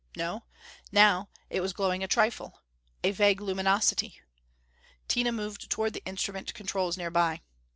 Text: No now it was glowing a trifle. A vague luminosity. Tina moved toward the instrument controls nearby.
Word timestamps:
No 0.17 0.45
now 0.91 1.29
it 1.51 1.61
was 1.61 1.73
glowing 1.73 2.03
a 2.03 2.07
trifle. 2.07 2.63
A 3.03 3.11
vague 3.11 3.39
luminosity. 3.39 4.19
Tina 5.07 5.31
moved 5.31 5.69
toward 5.69 5.93
the 5.93 6.03
instrument 6.05 6.55
controls 6.55 6.97
nearby. 6.97 7.43